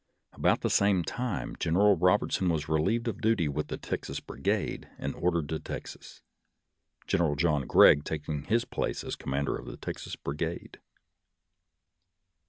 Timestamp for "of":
3.07-3.21, 9.55-9.67